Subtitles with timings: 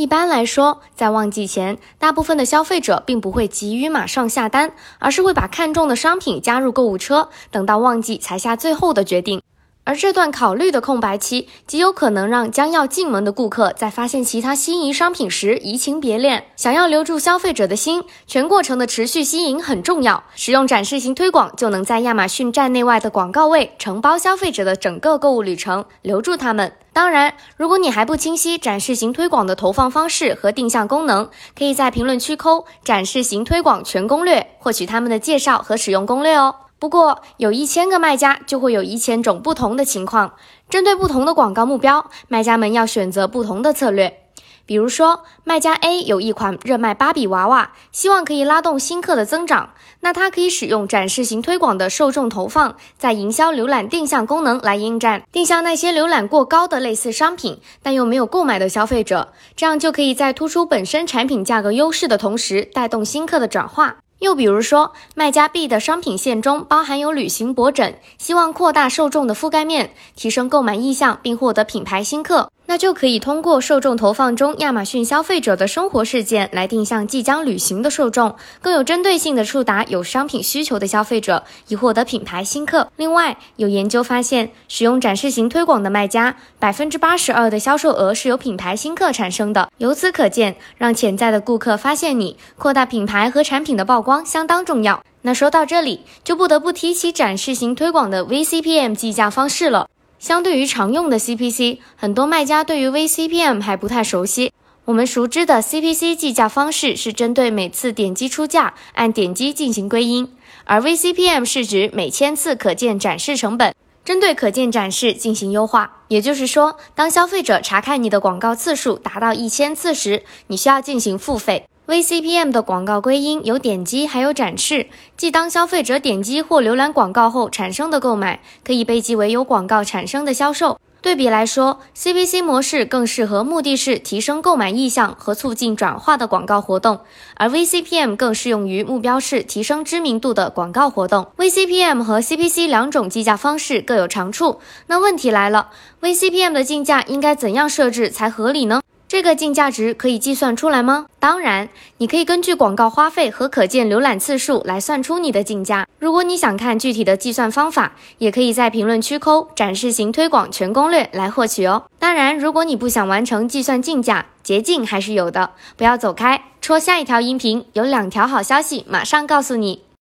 [0.00, 9.42] 一般来说，在旺季前，大部分的消费者并不会急于马上下单，而是会把看中的商品加入购物车，等到旺季才下最后的决定。
[9.90, 16.44] 而这段考虑的空白期，极有可能让将要进门的顾客在发现其他心仪商品时移情别恋。
[16.54, 20.22] 想要留住消费者的心，全过程的持续吸引很重要。
[20.36, 26.72] 使用展示型推广，就能在亚马逊站内外的广告位承包消费者的整个购物旅程，留住他们。
[26.92, 31.28] 当然，如果你还不清晰展示型推广的投放方式和定向功能，
[31.58, 36.54] 可以在评论区扣“展示型推广全攻略”，获取他们的介绍和使用攻略哦。
[36.80, 40.32] 不过，有一千个卖家，就会有一千种不同的情况。
[40.70, 44.16] 针对不同的广告目标，卖家们要选择不同的策略。
[44.64, 63.96] 比如说，卖家 A 有一款热卖芭比娃娃，希望可以拉动新客的增长，那他可以使用展示型推广的受众投放，在营销浏览定向功能来应战，定向那些浏览过高的类似商品，但又没有购买的消费者，这样就可以在突出本身产品价格优势的同时，带动新客的转化。
[64.20, 72.50] 又比如说，卖家 B 的商品线中包含有旅行脖枕，希望扩大受众的覆盖面，提升购买意向，并获得品牌新客。
[72.70, 82.88] 那就可以通过受众投放中亚马逊消费者的生活事件来定向即将旅行的受众，更有针对性的触达有商品需求的消费者，以获得品牌新客。
[82.94, 89.68] 另外，有研究发现，使用展示型推广的卖家，百分之八十二的销售额是由品牌新客产生的。
[89.78, 95.02] 由此可见，让潜在的顾客发现你，扩大品牌和产品的曝光相当重要。
[95.22, 99.88] 那说到这里，就不得不提起展示型推广的 VCPM 计价方式了。
[100.20, 104.52] 相对于常用的 CPC，很多卖家对于 VCPM 还不太熟悉。
[104.84, 110.30] 我们熟知的 CPC 计价方式是针对每次点击出价按点击进行归因，
[110.64, 116.02] 而 VCPM 是指每千次可见展示成本，针对可见展示进行优化。
[116.08, 121.64] 也就是说，当消费者查看你的广告次数达到一千次时，你需要进行付费。
[121.90, 124.86] VCPM 的广告归因有点击，还有展示。
[125.16, 130.78] 即当消费者点击或浏览广告后产生的购买，可以被记为由广告产生的销售。
[131.02, 137.00] 对比来说，CPC 模式更适合目的是提升购买意向和促进转化的广告活动，
[137.34, 141.26] 而 VCPM 更适用于目标是提升知名度的广告活动。
[141.38, 144.60] VCPM 和 CPC 两种计价方式各有长处。
[144.86, 148.80] 那问题来了，VCPM 的竞价应该怎样设置才合理呢？
[149.10, 151.06] 这个净价值可以计算出来吗？
[151.18, 155.84] 当然，你可以根据广告花费和可见浏览次数来算出你的竞价。
[155.98, 161.86] 如果你想看具体的计算方法，也可以在评论区扣“展示型推广全攻略”来获取哦。
[161.98, 165.50] 当然，如果你不想完成计算竞价，捷径还是有的。
[165.76, 169.82] 不要走开，戳下一条音频，有两条好消息马上告诉你。